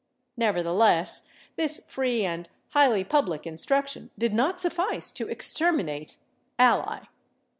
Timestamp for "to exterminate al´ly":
5.11-7.05